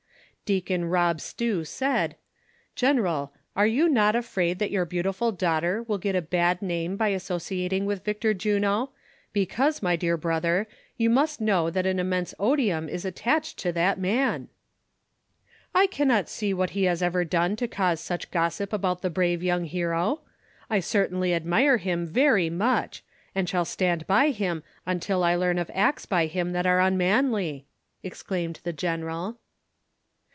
Deacon 0.59 0.83
Rob 0.83 1.21
Stew 1.21 1.63
said:" 1.63 2.17
General, 2.85 3.31
are 3.55 3.65
you 3.65 3.87
not 3.87 4.17
afraid 4.17 4.59
that 4.59 4.69
your 4.69 4.83
beautiful 4.83 5.31
daughter 5.31 5.81
will 5.83 5.97
get 5.97 6.13
a 6.13 6.21
bad 6.21 6.61
name 6.61 6.97
by 6.97 7.13
asso 7.13 7.37
ciating 7.37 7.85
with 7.85 8.03
Victor 8.03 8.33
Juno, 8.33 8.89
because, 9.31 9.81
my 9.81 9.95
dear 9.95 10.17
brother, 10.17 10.67
you 10.97 11.09
must 11.09 11.39
know 11.39 11.69
that 11.69 11.85
an 11.85 11.99
immense 11.99 12.35
odium 12.37 12.89
is 12.89 13.05
attached 13.05 13.59
to 13.59 13.71
that 13.71 13.97
man?" 13.97 14.49
58 15.71 15.71
THE 15.71 15.79
SOCIAL 15.79 15.79
WAK 15.79 15.79
OF 15.79 15.79
1900; 15.79 15.79
OR," 15.79 15.81
I 15.81 15.87
cannot 15.87 16.29
see 16.29 16.53
what 16.53 16.69
he 16.71 16.83
has 16.83 17.01
ever 17.01 17.23
done 17.23 17.55
to 17.55 17.67
cause 17.69 18.01
such 18.01 18.31
gos 18.31 18.55
sip 18.55 18.73
about 18.73 19.01
the 19.01 19.09
brave 19.09 19.41
young 19.41 19.63
hero; 19.63 20.19
I 20.69 20.81
certainly 20.81 21.33
admire 21.33 21.79
liim 21.79 22.05
very 22.07 22.49
much, 22.49 23.05
and 23.33 23.47
shall 23.47 23.63
stand 23.63 24.05
by 24.05 24.31
him 24.31 24.63
until 24.85 25.23
I 25.23 25.33
learn 25.35 25.57
of 25.57 25.71
acts 25.73 26.05
by 26.05 26.25
him 26.25 26.51
that 26.51 26.65
are 26.65 26.81
unmanly," 26.81 27.67
exclaimed 28.03 28.59
the 28.65 28.73
general. 28.73 29.37